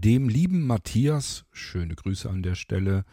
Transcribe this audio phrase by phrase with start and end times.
[0.00, 3.04] Dem lieben Matthias, schöne Grüße an der Stelle,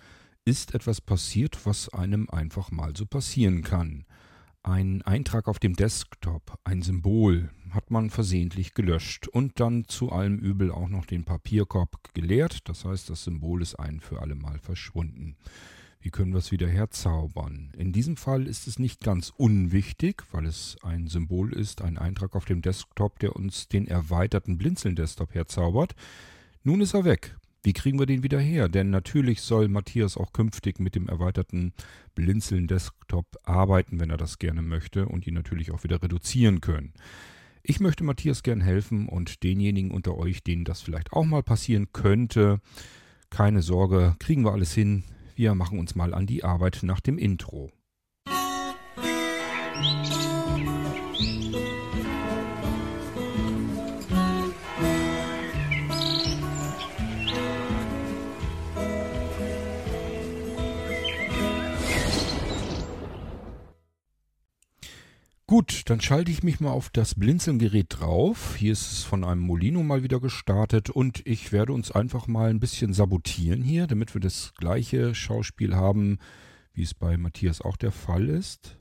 [0.46, 4.06] ist etwas passiert, was einem einfach mal so passieren kann.
[4.62, 10.38] Ein Eintrag auf dem Desktop, ein Symbol, hat man versehentlich gelöscht und dann zu allem
[10.38, 12.70] Übel auch noch den Papierkorb geleert.
[12.70, 15.38] Das heißt, das Symbol ist ein für alle Mal verschwunden.
[16.02, 17.72] Wie können wir es wieder herzaubern?
[17.76, 22.36] In diesem Fall ist es nicht ganz unwichtig, weil es ein Symbol ist, ein Eintrag
[22.36, 25.96] auf dem Desktop, der uns den erweiterten Blinzeln-Desktop herzaubert.
[26.68, 27.38] Nun ist er weg.
[27.62, 28.70] Wie kriegen wir den wieder her?
[28.70, 31.74] Denn natürlich soll Matthias auch künftig mit dem erweiterten
[32.16, 36.94] Blinzeln-Desktop arbeiten, wenn er das gerne möchte und ihn natürlich auch wieder reduzieren können.
[37.62, 41.90] Ich möchte Matthias gern helfen und denjenigen unter euch, denen das vielleicht auch mal passieren
[41.94, 42.62] könnte,
[43.30, 45.04] keine Sorge, kriegen wir alles hin.
[45.36, 47.72] Wir machen uns mal an die Arbeit nach dem Intro.
[65.56, 68.58] Gut, dann schalte ich mich mal auf das Blinzelgerät drauf.
[68.58, 72.50] Hier ist es von einem Molino mal wieder gestartet und ich werde uns einfach mal
[72.50, 76.20] ein bisschen sabotieren hier, damit wir das gleiche Schauspiel haben,
[76.74, 78.78] wie es bei Matthias auch der Fall ist.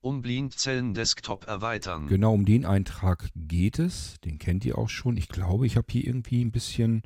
[0.00, 2.08] Um Blindzellen-Desktop erweitern.
[2.08, 4.18] Genau, um den Eintrag geht es.
[4.24, 5.16] Den kennt ihr auch schon.
[5.16, 7.02] Ich glaube, ich habe hier irgendwie ein bisschen,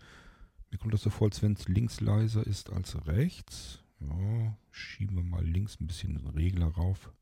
[0.71, 3.85] mir kommt das so vor, als wenn es links leiser ist als rechts.
[4.01, 7.13] Ja, schieben wir mal links ein bisschen den Regler rauf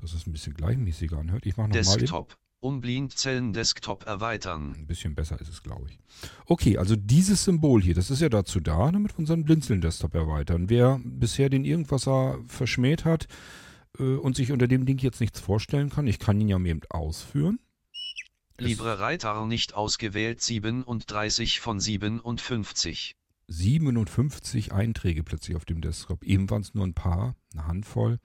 [0.00, 1.46] dass es ein bisschen gleichmäßiger anhört.
[1.46, 1.98] Ich mache nochmal.
[1.98, 2.36] Desktop.
[2.62, 4.74] Um Blindzellen Desktop erweitern.
[4.76, 5.98] Ein bisschen besser ist es, glaube ich.
[6.44, 10.14] Okay, also dieses Symbol hier, das ist ja dazu da, damit wir unseren Blinzeln Desktop
[10.14, 10.68] erweitern.
[10.68, 13.28] Wer bisher den Irgendwasser verschmäht hat
[13.98, 16.82] äh, und sich unter dem Ding jetzt nichts vorstellen kann, ich kann ihn ja eben
[16.90, 17.60] ausführen.
[18.58, 23.16] Libre Reiter nicht ausgewählt 37 von 57.
[23.48, 26.24] 57 Einträge plötzlich auf dem Desktop.
[26.24, 28.18] Eben waren es nur ein paar, eine Handvoll.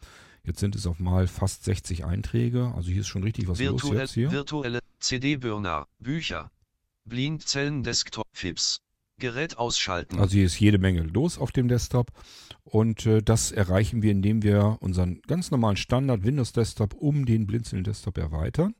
[0.45, 2.71] Jetzt sind es auf mal fast 60 Einträge.
[2.75, 4.31] Also hier ist schon richtig was Virtuell, los jetzt hier.
[4.31, 6.51] Virtuelle CD-Burner, Bücher,
[7.05, 8.81] Blindzellen Desktop, FIPS.
[9.17, 10.19] Gerät ausschalten.
[10.19, 12.11] Also hier ist jede Menge los auf dem Desktop.
[12.65, 17.47] Und äh, das erreichen wir, indem wir unseren ganz normalen Standard Windows Desktop um den
[17.47, 18.75] Blinzeln Desktop erweitern.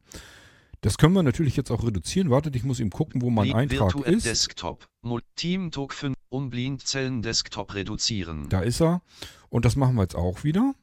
[0.82, 2.30] Das können wir natürlich jetzt auch reduzieren.
[2.30, 4.26] Wartet, ich muss ihm gucken, wo mein Eintrag Virtuell ist.
[4.26, 4.88] Desktop,
[5.36, 8.50] Team Talk 5, um Blindzellen Desktop reduzieren.
[8.50, 9.02] Da ist er.
[9.50, 10.76] Und das machen wir jetzt auch wieder.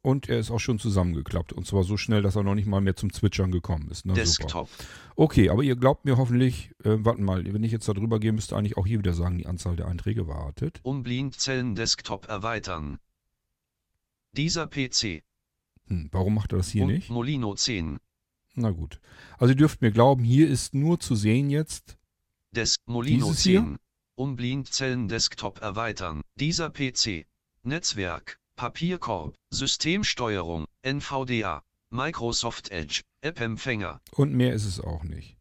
[0.00, 1.52] Und er ist auch schon zusammengeklappt.
[1.52, 4.06] Und zwar so schnell, dass er noch nicht mal mehr zum Zwitschern gekommen ist.
[4.06, 4.68] Na, Desktop.
[4.68, 4.68] Super.
[5.16, 8.32] Okay, aber ihr glaubt mir hoffentlich, äh, warten mal, wenn ich jetzt da drüber gehe,
[8.32, 10.80] müsste eigentlich auch hier wieder sagen, die Anzahl der Einträge wartet.
[10.82, 12.98] Um Blindzellen Desktop erweitern.
[14.32, 15.24] Dieser PC.
[15.88, 17.10] Hm, warum macht er das hier und nicht?
[17.10, 17.98] Molino 10.
[18.54, 19.00] Na gut.
[19.38, 21.98] Also ihr dürft mir glauben, hier ist nur zu sehen jetzt.
[22.52, 23.50] Des Molino Dieses 10.
[23.50, 23.76] hier?
[24.14, 26.22] Um Blindzellen Desktop erweitern.
[26.36, 27.26] Dieser PC.
[27.62, 28.38] Netzwerk.
[28.58, 29.36] Papierkorb.
[29.50, 30.64] Systemsteuerung.
[30.82, 31.62] NVDA.
[31.90, 33.02] Microsoft Edge.
[33.20, 34.00] App-Empfänger.
[34.16, 35.36] Und mehr ist es auch nicht.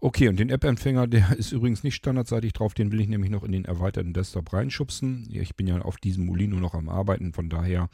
[0.00, 3.44] Okay, und den App-Empfänger, der ist übrigens nicht standardseitig drauf, den will ich nämlich noch
[3.44, 5.28] in den erweiterten Desktop reinschubsen.
[5.30, 7.90] Ich bin ja auf diesem Molino noch am Arbeiten, von daher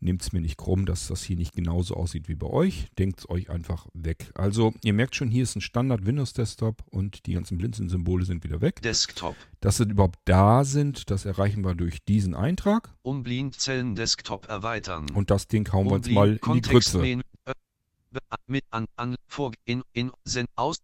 [0.00, 2.88] nehmt es mir nicht krumm, dass das hier nicht genauso aussieht wie bei euch.
[2.98, 4.30] Denkt es euch einfach weg.
[4.34, 8.44] Also, ihr merkt schon, hier ist ein Standard Windows Desktop und die ganzen Blinzeln-Symbole sind
[8.44, 8.82] wieder weg.
[8.82, 9.36] Desktop.
[9.60, 12.94] Dass sie überhaupt da sind, das erreichen wir durch diesen Eintrag.
[13.02, 15.06] Um Desktop erweitern.
[15.14, 17.22] Und das Ding hauen wir uns mal in die Grütze.
[18.46, 20.78] Mit an, an, vor, in, in, send, aus,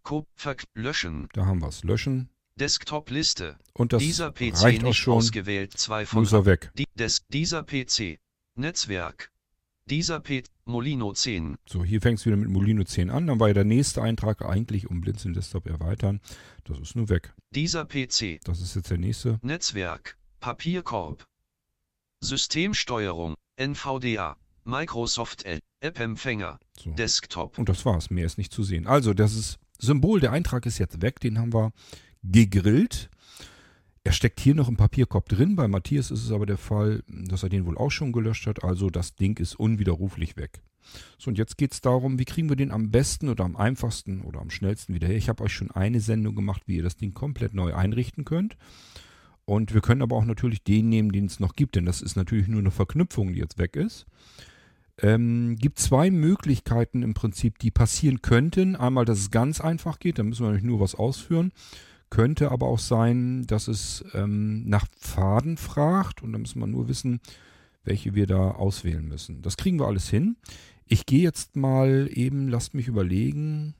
[0.75, 1.29] löschen.
[1.33, 1.83] Da haben wir es.
[1.83, 2.29] Löschen.
[2.57, 3.59] Desktop-Liste.
[3.73, 5.15] Und das Dieser PC reicht auch schon.
[5.15, 5.77] ausgewählt.
[5.77, 6.71] Zwei von ist er weg.
[6.77, 8.19] die, des, dieser PC.
[8.56, 9.31] Netzwerk.
[9.91, 10.44] Dieser PC.
[10.65, 11.56] Molino 10.
[11.66, 13.26] So, hier fängt es wieder mit Molino 10 an.
[13.26, 16.20] Dann war ja der nächste Eintrag eigentlich um Blinzeln Desktop erweitern.
[16.65, 17.34] Das ist nur weg.
[17.50, 18.41] Dieser PC.
[18.44, 19.38] Das ist jetzt der nächste.
[19.42, 20.16] Netzwerk.
[20.41, 21.25] Papierkorb.
[22.20, 23.34] Systemsteuerung.
[23.56, 24.37] NVDA.
[24.65, 25.60] Microsoft Edge.
[25.81, 26.59] App-Empfänger.
[26.78, 26.92] So.
[26.92, 27.59] Desktop.
[27.59, 28.09] Und das war's.
[28.09, 28.86] Mehr ist nicht zu sehen.
[28.86, 31.21] Also, das ist Symbol, der Eintrag ist jetzt weg.
[31.21, 31.72] Den haben wir
[32.22, 33.10] gegrillt.
[34.04, 35.56] Er steckt hier noch im Papierkorb drin.
[35.56, 38.62] Bei Matthias ist es aber der Fall, dass er den wohl auch schon gelöscht hat.
[38.62, 40.60] Also das Ding ist unwiderruflich weg.
[41.18, 44.21] So, und jetzt geht es darum, wie kriegen wir den am besten oder am einfachsten
[44.21, 45.16] oder am schnellsten wieder her.
[45.16, 48.59] Ich habe euch schon eine Sendung gemacht, wie ihr das Ding komplett neu einrichten könnt.
[49.47, 52.16] Und wir können aber auch natürlich den nehmen, den es noch gibt, denn das ist
[52.16, 54.07] natürlich nur eine Verknüpfung, die jetzt weg ist.
[55.03, 58.77] Ähm, gibt zwei Möglichkeiten im Prinzip, die passieren könnten.
[58.77, 61.53] Einmal, dass es ganz einfach geht, da müssen wir natürlich nur was ausführen.
[62.10, 66.89] Könnte aber auch sein, dass es ähm, nach Pfaden fragt und da müssen wir nur
[66.89, 67.21] wissen,
[67.83, 69.42] welche wir da auswählen müssen.
[69.42, 70.36] Das kriegen wir alles hin.
[70.86, 73.74] Ich gehe jetzt mal eben, lasst mich überlegen,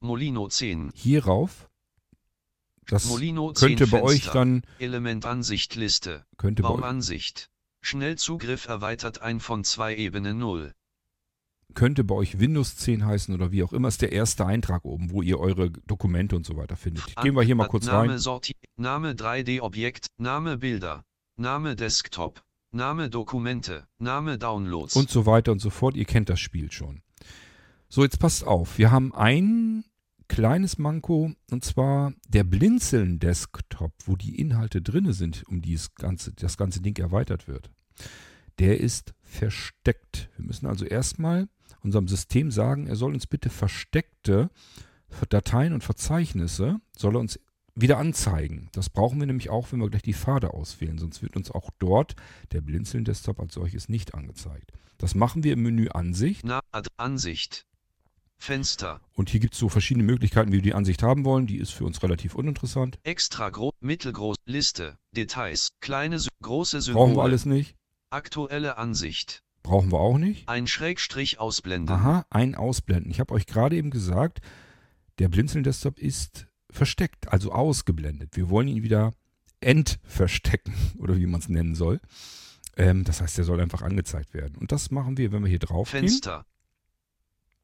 [0.00, 0.90] Molino 10.
[0.94, 1.68] hier rauf.
[2.86, 4.32] Das Molino könnte 10 bei euch Fenster.
[4.32, 6.26] dann, Elementansicht Liste.
[6.36, 7.50] könnte bei euch, Baumansicht.
[7.80, 10.74] Schnellzugriff erweitert ein von zwei Ebene 0.
[11.74, 15.10] könnte bei euch Windows 10 heißen oder wie auch immer, ist der erste Eintrag oben,
[15.10, 17.14] wo ihr eure Dokumente und so weiter findet.
[17.16, 18.18] Gehen wir hier mal kurz Name rein.
[18.18, 21.04] Sorti Name 3D-Objekt, Name Bilder,
[21.36, 24.96] Name Desktop, Name Dokumente, Name Downloads.
[24.96, 25.96] und so weiter und so fort.
[25.96, 27.02] Ihr kennt das Spiel schon.
[27.88, 28.78] So, jetzt passt auf.
[28.78, 29.84] Wir haben ein
[30.28, 36.56] kleines Manko und zwar der Blinzeln-Desktop, wo die Inhalte drinne sind, um die ganze, das
[36.56, 37.70] ganze Ding erweitert wird.
[38.58, 40.30] Der ist versteckt.
[40.36, 41.48] Wir müssen also erstmal
[41.84, 44.50] unserem System sagen, er soll uns bitte versteckte
[45.28, 47.38] Dateien und Verzeichnisse, soll er uns
[47.76, 48.68] wieder anzeigen.
[48.72, 51.70] Das brauchen wir nämlich auch, wenn wir gleich die Pfade auswählen, sonst wird uns auch
[51.78, 52.14] dort
[52.52, 54.72] der Blinzeln-Desktop als solches nicht angezeigt.
[54.98, 57.66] Das machen wir im Menü Ansicht Na Ad Ansicht.
[58.36, 59.00] Fenster.
[59.14, 61.46] und hier gibt es so verschiedene Möglichkeiten, wie wir die Ansicht haben wollen.
[61.46, 62.98] Die ist für uns relativ uninteressant.
[63.04, 67.06] Extra groß, mittelgroß, Liste, Details, kleine, große Symbole.
[67.06, 67.76] Brauchen wir alles nicht.
[68.10, 69.43] Aktuelle Ansicht.
[69.64, 70.46] Brauchen wir auch nicht.
[70.46, 71.96] Ein Schrägstrich ausblenden.
[71.96, 73.10] Aha, ein Ausblenden.
[73.10, 74.40] Ich habe euch gerade eben gesagt,
[75.18, 78.36] der Blinzeln-Desktop ist versteckt, also ausgeblendet.
[78.36, 79.14] Wir wollen ihn wieder
[79.60, 82.00] entverstecken oder wie man es nennen soll.
[82.76, 84.56] Ähm, das heißt, der soll einfach angezeigt werden.
[84.56, 86.00] Und das machen wir, wenn wir hier drauf gehen.
[86.00, 86.44] Fenster.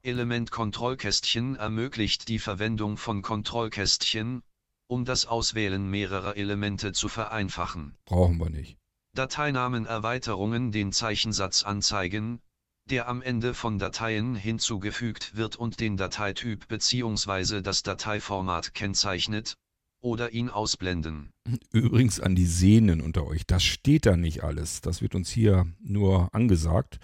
[0.02, 4.42] Element Kontrollkästchen ermöglicht die Verwendung von Kontrollkästchen,
[4.86, 7.94] um das Auswählen mehrerer Elemente zu vereinfachen.
[8.06, 8.79] Brauchen wir nicht.
[9.14, 12.40] Dateinamen Erweiterungen den Zeichensatz anzeigen,
[12.88, 17.60] der am Ende von Dateien hinzugefügt wird und den Dateityp bzw.
[17.60, 19.54] das Dateiformat kennzeichnet,
[20.02, 21.30] oder ihn ausblenden.
[21.72, 23.46] Übrigens an die Sehnen unter euch.
[23.46, 24.80] Das steht da nicht alles.
[24.80, 26.98] Das wird uns hier nur angesagt.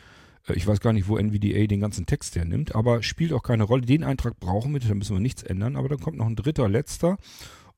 [0.46, 3.64] Äh, Ich weiß gar nicht, wo NVDA den ganzen Text hernimmt, aber spielt auch keine
[3.64, 3.82] Rolle.
[3.84, 5.76] Den Eintrag brauchen wir, da müssen wir nichts ändern.
[5.76, 7.18] Aber dann kommt noch ein dritter, letzter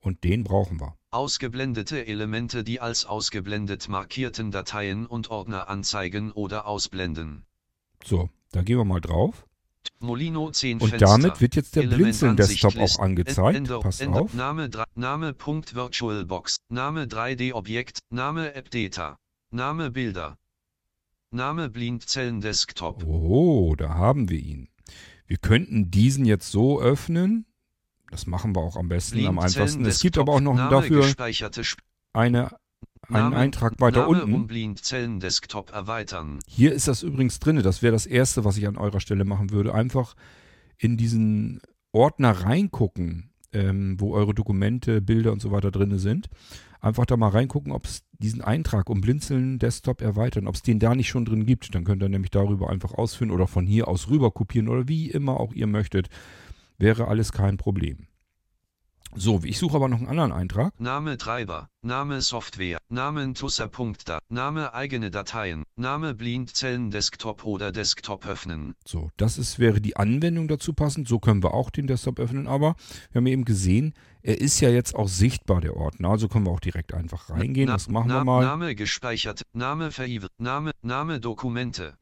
[0.00, 0.96] und den brauchen wir.
[1.10, 7.44] Ausgeblendete Elemente die als ausgeblendet markierten Dateien und Ordner anzeigen oder ausblenden.
[8.04, 9.46] So, da gehen wir mal drauf.
[10.00, 11.06] Molino 10 Und Fenster.
[11.06, 13.56] damit wird jetzt der Blinzeln-Desktop auch angezeigt.
[13.56, 14.34] Ender- Passt Ender- auf.
[14.34, 19.16] Name, Name Punkt VirtualBox, Name 3D-Objekt, Name AppData,
[19.50, 20.36] Name Bilder,
[21.30, 23.04] Name Blindzellen-Desktop.
[23.04, 24.68] Oh, da haben wir ihn.
[25.26, 27.46] Wir könnten diesen jetzt so öffnen.
[28.10, 29.84] Das machen wir auch am besten, am einfachsten.
[29.84, 31.04] Es gibt aber auch noch Name dafür
[32.14, 32.50] eine, einen
[33.10, 34.46] Name- Eintrag weiter Name unten.
[34.46, 36.38] Blindzellen-Desktop erweitern.
[36.46, 37.62] Hier ist das übrigens drin.
[37.62, 39.74] Das wäre das Erste, was ich an eurer Stelle machen würde.
[39.74, 40.14] Einfach
[40.78, 41.60] in diesen
[41.92, 46.28] Ordner reingucken, ähm, wo eure Dokumente, Bilder und so weiter drin sind.
[46.80, 50.78] Einfach da mal reingucken, ob es diesen Eintrag um Blinzeln Desktop erweitern, ob es den
[50.78, 51.74] da nicht schon drin gibt.
[51.74, 55.10] Dann könnt ihr nämlich darüber einfach ausführen oder von hier aus rüber kopieren oder wie
[55.10, 56.08] immer auch ihr möchtet.
[56.78, 58.06] Wäre alles kein Problem.
[59.16, 60.78] So, ich suche aber noch einen anderen Eintrag.
[60.78, 68.74] Name Treiber, Name Software, Namen Tusser.da, Name eigene Dateien, Name Blindzellen-Desktop oder Desktop öffnen.
[68.86, 71.08] So, das ist, wäre die Anwendung dazu passend.
[71.08, 72.46] So können wir auch den Desktop öffnen.
[72.46, 72.76] Aber
[73.10, 76.10] wir haben eben gesehen, er ist ja jetzt auch sichtbar, der Ordner.
[76.10, 77.66] Also können wir auch direkt einfach reingehen.
[77.68, 78.44] Na- Das machen Na- wir mal.
[78.44, 81.94] Name gespeichert, Name verhievt, Name, Name Dokumente.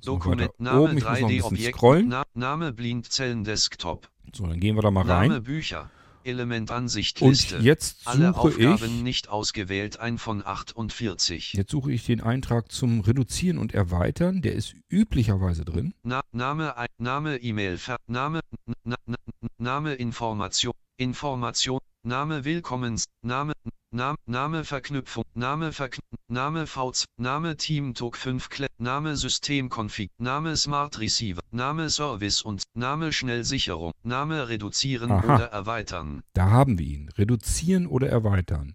[0.00, 0.98] So, Dokument, Name oben.
[0.98, 2.08] Ich muss noch ein bisschen 3D-Objekt, scrollen.
[2.08, 5.42] Na, Name Blindzellen-Desktop, So, dann gehen wir da mal Name rein.
[5.42, 5.90] Bücher,
[6.24, 7.58] Element Ansicht Und Liste.
[7.58, 11.54] jetzt Alle suche Aufgaben ich, nicht ausgewählt, ein von 48.
[11.54, 14.42] jetzt suche ich den Eintrag zum Reduzieren und Erweitern.
[14.42, 15.94] Der ist üblicherweise drin.
[16.02, 18.40] Na, Name, Name, E-Mail, Name,
[18.84, 19.16] na, na,
[19.58, 23.52] Name, Information, Information, Name, Willkommens, Name,
[23.90, 30.56] Name, Name, Verknüpfung, Name, Verkn Name, VZ, Name, Team Talk 5, Kle Name, Systemkonfig, Name,
[30.56, 35.36] Smart Receiver, Name, Service und Name, Schnellsicherung, Name, Reduzieren Aha.
[35.36, 36.24] oder Erweitern.
[36.32, 37.08] Da haben wir ihn.
[37.10, 38.74] Reduzieren oder erweitern.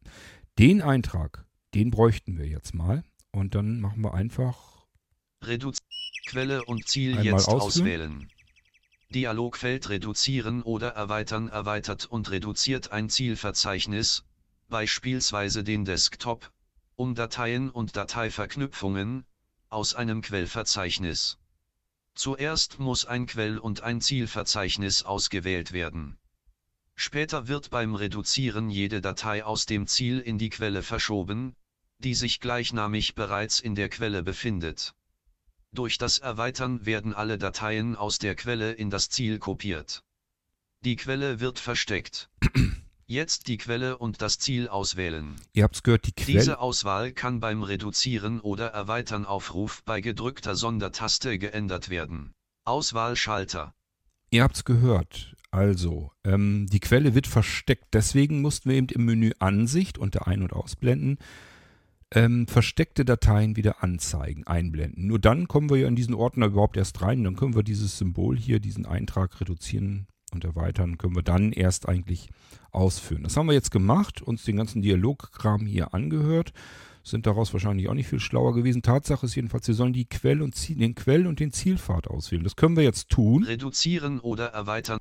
[0.60, 3.04] Den Eintrag, den bräuchten wir jetzt mal.
[3.32, 4.88] Und dann machen wir einfach
[5.44, 5.80] Reduz
[6.28, 7.62] Quelle und Ziel jetzt ausführen.
[7.62, 8.28] auswählen.
[9.10, 14.24] Dialogfeld reduzieren oder erweitern erweitert und reduziert ein Zielverzeichnis,
[14.70, 16.50] beispielsweise den Desktop,
[17.02, 19.26] um Dateien und Dateiverknüpfungen,
[19.70, 21.40] aus einem Quellverzeichnis.
[22.14, 26.20] Zuerst muss ein Quell- und ein Zielverzeichnis ausgewählt werden.
[26.96, 31.56] Später wird beim Reduzieren jede Datei aus dem Ziel in die Quelle verschoben,
[31.98, 34.94] die sich gleichnamig bereits in der Quelle befindet.
[35.72, 40.04] Durch das Erweitern werden alle Dateien aus der Quelle in das Ziel kopiert.
[40.82, 42.30] Die Quelle wird versteckt.
[43.12, 45.36] Jetzt die Quelle und das Ziel auswählen.
[45.52, 46.40] Ihr habt es gehört, die Quelle.
[46.40, 52.32] Diese Auswahl kann beim Reduzieren oder Erweitern Aufruf bei gedrückter Sondertaste geändert werden.
[52.64, 53.74] Auswahlschalter.
[54.30, 55.36] Ihr habt's gehört.
[55.52, 57.94] Also, ähm, die Quelle wird versteckt.
[57.94, 61.18] Deswegen mussten wir eben im Menü Ansicht unter Ein- und Ausblenden
[62.14, 65.08] ähm, versteckte Dateien wieder anzeigen, einblenden.
[65.08, 67.26] Nur dann kommen wir ja in diesen Ordner überhaupt erst rein.
[67.26, 71.88] Dann können wir dieses Symbol hier, diesen Eintrag reduzieren und erweitern, können wir dann erst
[71.88, 72.30] eigentlich
[72.72, 73.24] ausführen.
[73.24, 76.54] Das haben wir jetzt gemacht, uns den ganzen Dialogkram hier angehört,
[77.04, 78.82] sind daraus wahrscheinlich auch nicht viel schlauer gewesen.
[78.82, 82.44] Tatsache ist jedenfalls, wir sollen die Quell und Ziel, den Quell und den Zielpfad auswählen.
[82.44, 83.44] Das können wir jetzt tun.
[83.44, 85.00] Reduzieren oder erweitern.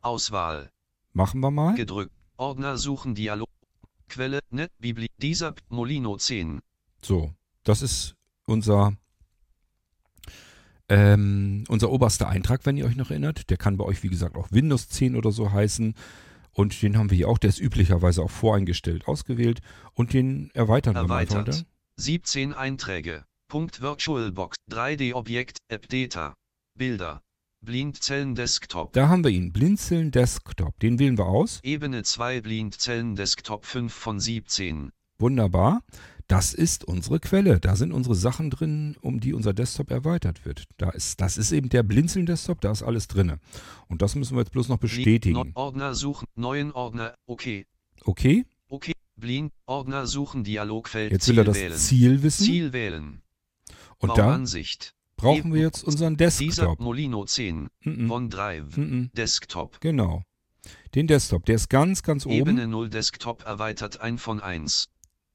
[0.00, 0.70] Auswahl.
[1.12, 1.74] Machen wir mal.
[1.74, 2.12] Gedrückt.
[2.36, 3.48] Ordner suchen Dialog.
[4.08, 6.60] Quelle, Net, Bibli, dieser, Molino 10.
[7.02, 7.32] So,
[7.64, 8.14] das ist
[8.46, 8.96] unser,
[10.88, 13.50] ähm, unser oberster Eintrag, wenn ihr euch noch erinnert.
[13.50, 15.94] Der kann bei euch, wie gesagt, auch Windows 10 oder so heißen.
[16.52, 19.60] Und den haben wir hier auch, der ist üblicherweise auch voreingestellt ausgewählt.
[19.94, 21.48] Und den erweitern wir mal Erweitert.
[21.48, 21.62] weiter.
[21.96, 23.24] 17 Einträge.
[23.48, 24.56] Punkt VirtualBox.
[24.70, 25.58] 3D-Objekt.
[25.68, 26.34] App Data.
[26.76, 27.22] Bilder.
[27.60, 28.92] Blindzellen Desktop.
[28.92, 30.78] Da haben wir ihn, Blinzeln Desktop.
[30.78, 31.58] Den wählen wir aus.
[31.64, 34.90] Ebene 2 Blindzellen Desktop 5 von 17.
[35.18, 35.82] Wunderbar.
[36.28, 37.58] Das ist unsere Quelle.
[37.58, 40.64] Da sind unsere Sachen drin, um die unser Desktop erweitert wird.
[40.76, 43.38] Da ist, das ist eben der Blinzeln Desktop, da ist alles drin.
[43.88, 45.52] Und das müssen wir jetzt bloß noch bestätigen.
[45.54, 46.26] Ordner suchen.
[46.34, 47.14] Neuen Ordner.
[47.26, 47.66] Okay.
[48.04, 48.92] Okay, Okay.
[49.16, 49.52] Blind.
[49.66, 51.10] Ordner suchen Dialogfeld.
[51.10, 51.76] jetzt will er das wählen.
[51.76, 52.44] Ziel wissen.
[52.44, 53.22] Ziel wählen.
[53.98, 54.94] Und da Bauansicht.
[55.16, 56.78] brauchen wir jetzt unseren Dieser Desktop.
[56.78, 57.68] Molino 10.
[57.84, 58.10] Mhm.
[58.10, 58.76] OneDrive.
[58.76, 59.10] Mhm.
[59.14, 59.80] Desktop.
[59.80, 60.22] Genau.
[60.94, 62.34] Den Desktop, der ist ganz, ganz oben.
[62.34, 64.88] Ebene 0 Desktop erweitert 1 von 1.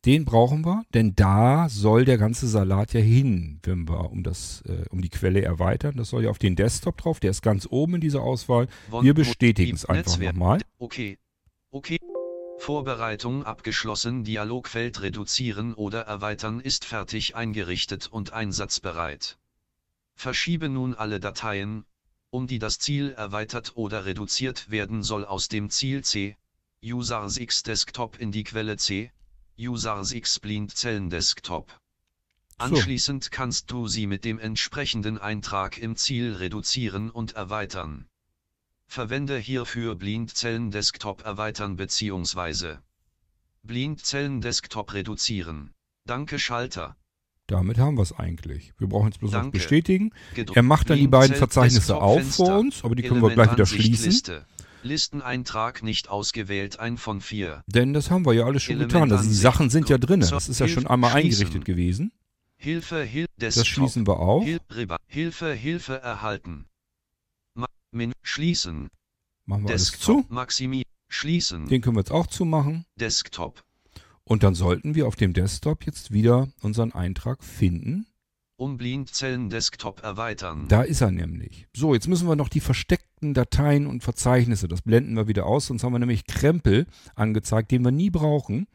[0.05, 4.61] Den brauchen wir, denn da soll der ganze Salat ja hin, wenn wir um, das,
[4.67, 5.95] äh, um die Quelle erweitern.
[5.95, 8.67] Das soll ja auf den Desktop drauf, der ist ganz oben in dieser Auswahl.
[9.01, 10.59] Wir bestätigen es einfach nochmal.
[10.77, 11.17] Okay.
[11.71, 11.99] Okay.
[12.57, 14.25] Vorbereitung abgeschlossen.
[14.25, 19.37] Dialogfeld reduzieren oder erweitern ist fertig eingerichtet und einsatzbereit.
[20.15, 21.85] Verschiebe nun alle Dateien,
[22.29, 26.35] um die das Ziel erweitert oder reduziert werden soll aus dem Ziel C,
[26.83, 29.11] Users X Desktop in die Quelle C,
[29.57, 31.79] Users X Blindzellen Desktop.
[32.57, 38.07] Anschließend kannst du sie mit dem entsprechenden Eintrag im Ziel reduzieren und erweitern.
[38.87, 42.77] Verwende hierfür Blindzellen Desktop erweitern bzw.
[43.61, 45.71] Blindzellen Desktop reduzieren.
[46.05, 46.95] Danke Schalter.
[47.45, 48.73] Damit haben wir es eigentlich.
[48.79, 50.11] Wir brauchen jetzt bloß noch bestätigen.
[50.33, 50.57] Gedruckt.
[50.57, 52.45] Er macht dann die beiden Verzeichnisse Desktop auf Fenster.
[52.45, 54.05] vor uns, aber die können wir gleich wieder schließen.
[54.11, 54.45] Liste.
[54.83, 57.63] Listeneintrag nicht ausgewählt, ein von vier.
[57.67, 59.11] Denn das haben wir ja alles schon Element getan.
[59.11, 59.35] Also die.
[59.35, 60.19] Sachen sind ja drin.
[60.21, 61.29] Das ist ja schon Hilfe, einmal schließen.
[61.41, 62.11] eingerichtet gewesen.
[62.57, 64.45] Hilfe, Hil Das schließen wir auch.
[65.07, 66.65] Hilfe, Hilfe erhalten.
[67.55, 68.89] Ma Menü schließen.
[69.45, 70.27] Machen wir alles Desktop.
[70.27, 70.33] zu.
[70.33, 71.67] Maximi schließen.
[71.67, 72.85] Den können wir jetzt auch zumachen.
[72.99, 73.63] Desktop.
[74.23, 78.07] Und dann sollten wir auf dem Desktop jetzt wieder unseren Eintrag finden.
[78.63, 80.69] Um Blindzellen Desktop erweitern.
[80.69, 81.67] Da ist er nämlich.
[81.75, 85.65] So, jetzt müssen wir noch die versteckten Dateien und Verzeichnisse, das blenden wir wieder aus,
[85.65, 88.67] sonst haben wir nämlich Krempel angezeigt, den wir nie brauchen.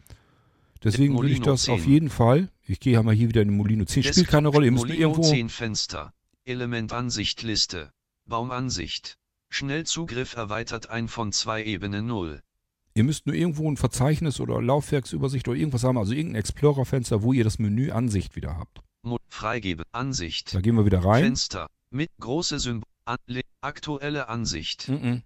[0.85, 1.75] Deswegen würde ich das 10.
[1.75, 4.31] auf jeden Fall, ich gehe ja mal hier wieder in den Molino 10, spielt Desktop,
[4.31, 6.13] keine Rolle, ihr müsst Molino irgendwo, 10 Fenster.
[6.45, 7.91] Elementansicht Liste.
[8.27, 9.17] Baumansicht.
[9.49, 12.43] Schnellzugriff erweitert ein von zwei Ebene 0.
[12.93, 17.33] ihr müsst nur irgendwo ein Verzeichnis oder Laufwerksübersicht oder irgendwas haben, also irgendein Explorer-Fenster, wo
[17.33, 18.83] ihr das Menü Ansicht wieder habt.
[19.03, 19.85] Mo Freigebe.
[19.93, 20.55] Ansicht.
[20.55, 21.25] Da gehen wir wieder rein.
[21.25, 21.69] Fenster.
[21.91, 22.89] Mit große Symbol.
[23.61, 24.89] Aktuelle Ansicht.
[24.89, 25.23] Mhm.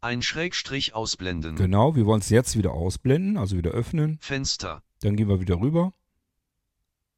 [0.00, 1.56] Ein Schrägstrich ausblenden.
[1.56, 4.18] Genau, wir wollen es jetzt wieder ausblenden, also wieder öffnen.
[4.20, 4.82] Fenster.
[5.00, 5.92] Dann gehen wir wieder rüber.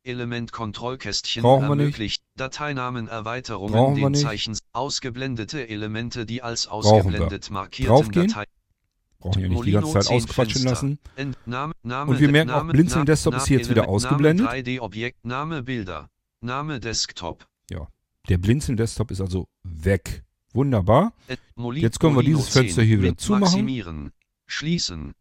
[0.05, 1.85] Elementkontrollkästchen Brauchen wir nicht.
[1.85, 4.23] ermöglicht Dateinamen Erweiterungen Brauchen den nicht.
[4.23, 8.13] Zeichens ausgeblendete Elemente die als Brauchen ausgeblendet markierten.
[8.13, 8.47] Dateien
[9.19, 10.99] Brauchen ja nicht die ganze Zeit 10 ausquatschen lassen.
[11.17, 14.47] Ent- Name, Name, Und wir merken auch, Blinzeln Desktop ist hier jetzt wieder ausgeblendet.
[14.47, 17.47] Name 3D-Objekt, Name Bilder, Name Desktop.
[18.29, 20.25] Der Blinzeln Desktop ist also weg.
[20.53, 21.13] Wunderbar.
[21.75, 23.43] Jetzt können wir dieses Fenster hier wieder zumachen.
[23.45, 24.11] Maximieren.
[24.47, 25.15] Schließen.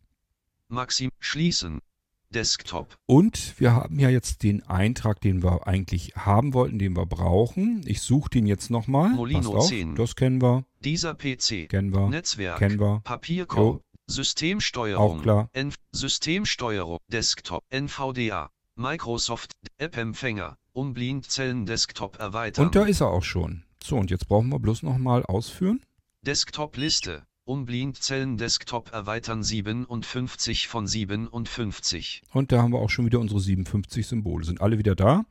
[0.69, 1.81] Maxim schließen.
[2.29, 2.97] Desktop.
[3.05, 7.81] Und wir haben ja jetzt den Eintrag, den wir eigentlich haben wollten, den wir brauchen.
[7.85, 9.09] Ich suche den jetzt nochmal.
[9.09, 9.67] Molino Passt auf.
[9.67, 9.95] 10.
[9.95, 10.65] Das kennen wir.
[10.81, 11.69] Dieser PC.
[11.69, 12.09] Kennen wir.
[12.09, 12.59] Netzwerk.
[12.59, 13.01] Kennen wir.
[13.03, 13.81] Papierkorb.
[14.07, 15.19] Systemsteuerung.
[15.19, 15.49] Auch klar.
[15.53, 16.99] N Systemsteuerung.
[17.11, 17.63] Desktop.
[17.69, 18.49] NVDA.
[18.75, 19.51] Microsoft.
[19.77, 20.57] App-Empfänger.
[20.73, 22.65] Um Blindzellen Desktop erweitern.
[22.65, 23.63] Und da ist er auch schon.
[23.83, 25.81] So, und jetzt brauchen wir bloß nochmal ausführen.
[26.21, 27.23] Desktop-Liste.
[27.47, 32.23] Um Blindzellen Desktop erweitern 57 von 57.
[32.33, 34.43] Und da haben wir auch schon wieder unsere 57 Symbole.
[34.45, 35.25] Sind alle wieder da.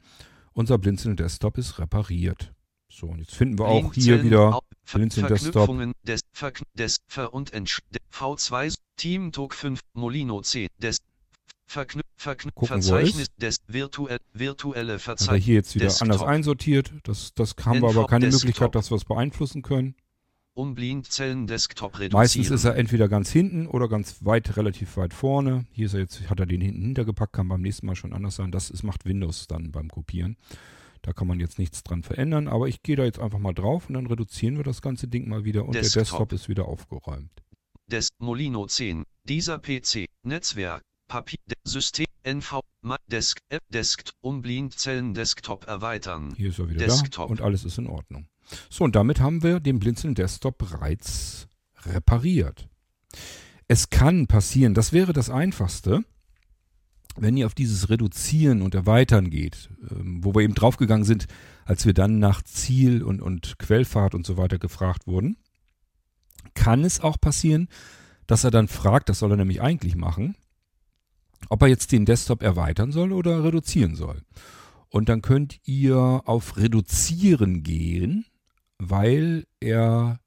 [0.53, 2.53] Unser Blinzeln Desktop ist repariert.
[2.89, 5.53] So, und jetzt finden wir auch hier wieder Ver Blinzeln Desktop.
[5.55, 10.99] Verknüpfungen des, Verkn des Ver und Entsch de- V2 Team Talk 5 Molino 10 des
[11.67, 16.03] Verknü Verknü Gucken, wo er Verzeichnis des virtuell virtuelle er Verzeichnis hier jetzt wieder Desktop.
[16.09, 16.93] anders einsortiert.
[17.03, 18.43] Das, das haben wir aber keine Desktop.
[18.45, 19.97] Möglichkeit, dass wir es beeinflussen können.
[20.55, 22.21] Um Blindzellen Desktop reduzieren.
[22.21, 25.67] Meistens ist er entweder ganz hinten oder ganz weit, relativ weit vorne.
[25.73, 28.37] Hier ist er jetzt, hat er den hinten hintergepackt, kann beim nächsten Mal schon anders
[28.37, 28.51] sein.
[28.53, 30.37] Das ist, macht Windows dann beim Kopieren.
[31.03, 33.89] Da kann man jetzt nichts dran verändern, aber ich gehe da jetzt einfach mal drauf
[33.89, 35.93] und dann reduzieren wir das ganze Ding mal wieder und Desktop.
[35.93, 37.31] der Desktop ist wieder aufgeräumt.
[37.91, 39.05] Des Molino 10.
[39.29, 42.61] Dieser PC, Netzwerk, Papier, System, NV,
[43.11, 46.33] Desk, App, Desk, um Blindzellen Desktop erweitern.
[46.37, 47.29] Hier ist er wieder Desktop.
[47.29, 48.27] da und alles ist in Ordnung.
[48.71, 51.49] So, und damit haben wir den Blinzeln Desktop bereits
[51.85, 52.69] repariert.
[53.69, 56.05] Es kann passieren, das wäre das Einfachste,
[57.17, 61.27] wenn ihr auf dieses Reduzieren und Erweitern geht, ähm, wo wir eben draufgegangen sind,
[61.65, 65.37] als wir dann nach Ziel und, und Quellfahrt und so weiter gefragt wurden,
[66.55, 67.69] kann es auch passieren,
[68.27, 70.37] dass er dann fragt, das soll er nämlich eigentlich machen,
[71.49, 74.23] ob er jetzt den Desktop erweitern soll oder reduzieren soll.
[74.89, 78.27] Und dann könnt ihr auf Reduzieren gehen,
[78.91, 80.21] weil er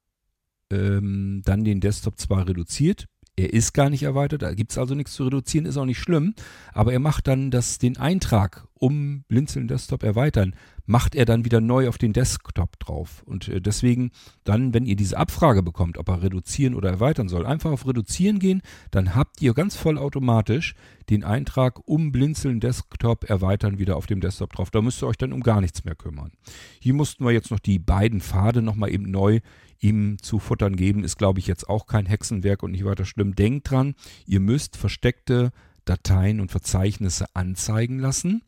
[0.70, 3.06] ähm, dann den Desktop zwar reduziert,
[3.38, 6.00] er ist gar nicht erweitert, da gibt es also nichts zu reduzieren, ist auch nicht
[6.00, 6.34] schlimm,
[6.72, 10.54] aber er macht dann das, den Eintrag um Blinzeln Desktop erweitern,
[10.86, 13.22] macht er dann wieder neu auf den Desktop drauf.
[13.26, 14.10] Und äh, deswegen
[14.44, 18.38] dann, wenn ihr diese Abfrage bekommt, ob er reduzieren oder erweitern soll, einfach auf Reduzieren
[18.38, 20.74] gehen, dann habt ihr ganz vollautomatisch
[21.10, 24.70] den Eintrag um Blinzeln Desktop erweitern wieder auf dem Desktop drauf.
[24.70, 26.32] Da müsst ihr euch dann um gar nichts mehr kümmern.
[26.80, 29.40] Hier mussten wir jetzt noch die beiden Pfade nochmal eben neu
[29.80, 31.04] ihm zu futtern geben.
[31.04, 33.34] Ist, glaube ich, jetzt auch kein Hexenwerk und nicht weiter schlimm.
[33.34, 33.94] Denkt dran,
[34.26, 35.52] ihr müsst versteckte
[35.84, 38.42] Dateien und Verzeichnisse anzeigen lassen.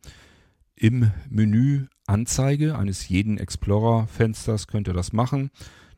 [0.75, 5.51] Im Menü Anzeige eines jeden Explorer-Fensters könnt ihr das machen.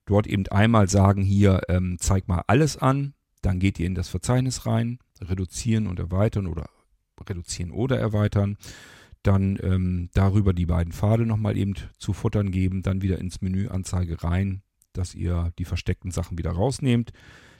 [0.04, 3.14] Dort eben einmal sagen hier, ähm, zeig mal alles an.
[3.40, 6.68] Dann geht ihr in das Verzeichnis rein, reduzieren und erweitern oder
[7.28, 8.56] reduzieren oder erweitern.
[9.22, 13.68] Dann ähm, darüber die beiden Pfade nochmal eben zu futtern geben, dann wieder ins Menü
[13.68, 17.12] Anzeige rein, dass ihr die versteckten Sachen wieder rausnehmt,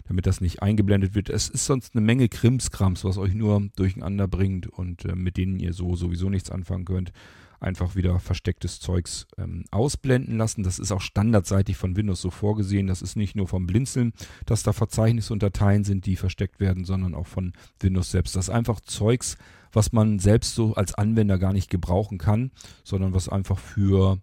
[0.05, 1.31] damit das nicht eingeblendet wird.
[1.31, 5.59] Es ist sonst eine Menge Krimskrams, was euch nur durcheinander bringt und äh, mit denen
[5.59, 7.13] ihr so sowieso nichts anfangen könnt.
[7.61, 10.65] Einfach wieder verstecktes Zeugs ähm, ausblenden lassen.
[10.65, 12.89] Das ist auch standardseitig von Windows so vorgesehen.
[12.89, 14.13] Das ist nicht nur vom Blinzeln,
[14.47, 18.35] dass da Verzeichnisse und Dateien sind, die versteckt werden, sondern auch von Windows selbst.
[18.35, 19.37] Das ist einfach Zeugs,
[19.71, 22.51] was man selbst so als Anwender gar nicht gebrauchen kann,
[22.83, 24.21] sondern was einfach für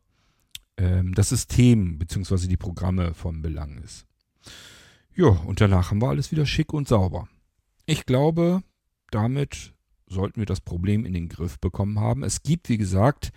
[0.79, 2.47] ähm, das System bzw.
[2.47, 4.05] die Programme von Belang ist.
[5.15, 7.27] Ja, und danach haben wir alles wieder schick und sauber.
[7.85, 8.63] Ich glaube,
[9.11, 9.73] damit
[10.07, 12.23] sollten wir das Problem in den Griff bekommen haben.
[12.23, 13.31] Es gibt, wie gesagt,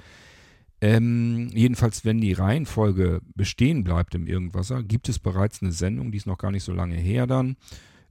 [0.81, 6.19] ähm, jedenfalls, wenn die Reihenfolge bestehen bleibt im Irgendwasser, gibt es bereits eine Sendung, die
[6.19, 7.57] ist noch gar nicht so lange her dann,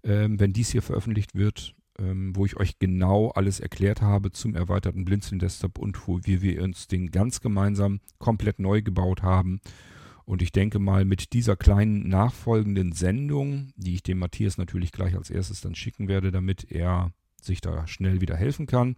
[0.04, 4.56] ähm, wenn dies hier veröffentlicht wird, ähm, wo ich euch genau alles erklärt habe zum
[4.56, 9.62] erweiterten Blinzeln-Desktop und wo wir, wir uns den ganz gemeinsam komplett neu gebaut haben.
[10.26, 15.16] Und ich denke mal, mit dieser kleinen nachfolgenden Sendung, die ich dem Matthias natürlich gleich
[15.16, 17.12] als erstes dann schicken werde, damit er
[17.42, 18.96] sich da schnell wieder helfen kann,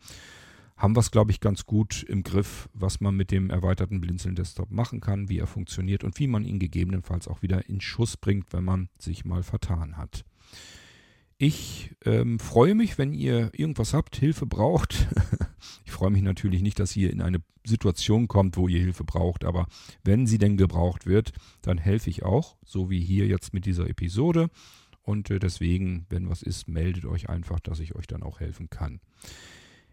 [0.75, 4.71] haben wir es, glaube ich, ganz gut im Griff, was man mit dem erweiterten Blinzeln-Desktop
[4.71, 8.51] machen kann, wie er funktioniert und wie man ihn gegebenenfalls auch wieder in Schuss bringt,
[8.53, 10.25] wenn man sich mal vertan hat.
[11.45, 15.09] Ich ähm, freue mich, wenn ihr irgendwas habt, Hilfe braucht.
[15.85, 19.43] ich freue mich natürlich nicht, dass ihr in eine Situation kommt, wo ihr Hilfe braucht,
[19.43, 19.67] aber
[20.05, 23.89] wenn sie denn gebraucht wird, dann helfe ich auch, so wie hier jetzt mit dieser
[23.89, 24.51] Episode.
[25.01, 28.69] Und äh, deswegen, wenn was ist, meldet euch einfach, dass ich euch dann auch helfen
[28.69, 29.01] kann.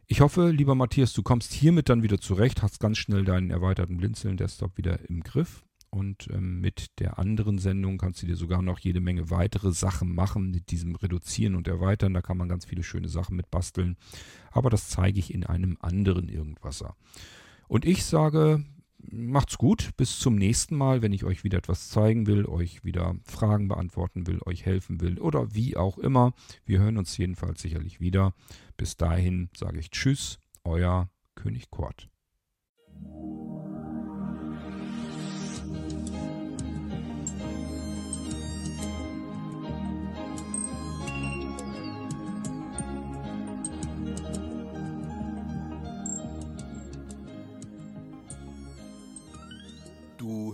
[0.06, 3.96] Ich hoffe, lieber Matthias, du kommst hiermit dann wieder zurecht, hast ganz schnell deinen erweiterten
[3.96, 5.64] Blinzeln-Desktop wieder im Griff.
[5.90, 10.14] Und ähm, mit der anderen Sendung kannst du dir sogar noch jede Menge weitere Sachen
[10.14, 12.14] machen, mit diesem Reduzieren und Erweitern.
[12.14, 13.96] Da kann man ganz viele schöne Sachen mit basteln.
[14.53, 16.94] Aber das zeige ich in einem anderen Irgendwasser.
[17.66, 18.64] Und ich sage,
[19.11, 19.90] macht's gut.
[19.96, 24.26] Bis zum nächsten Mal, wenn ich euch wieder etwas zeigen will, euch wieder Fragen beantworten
[24.26, 26.33] will, euch helfen will oder wie auch immer.
[26.64, 28.35] Wir hören uns jedenfalls sicherlich wieder.
[28.76, 32.09] Bis dahin sage ich Tschüss, euer König Kort.